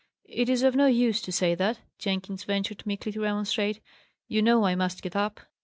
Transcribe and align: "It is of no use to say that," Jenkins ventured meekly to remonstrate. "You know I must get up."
"It 0.25 0.49
is 0.49 0.63
of 0.63 0.75
no 0.75 0.87
use 0.87 1.21
to 1.21 1.31
say 1.31 1.53
that," 1.53 1.81
Jenkins 1.99 2.43
ventured 2.43 2.87
meekly 2.87 3.11
to 3.11 3.21
remonstrate. 3.21 3.81
"You 4.27 4.41
know 4.41 4.65
I 4.65 4.73
must 4.73 5.03
get 5.03 5.15
up." 5.15 5.41